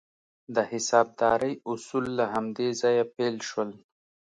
د 0.55 0.57
حسابدارۍ 0.71 1.53
اصول 1.71 2.05
له 2.17 2.25
همدې 2.33 2.67
ځایه 2.81 3.05
پیل 3.15 3.35
شول. 3.49 3.71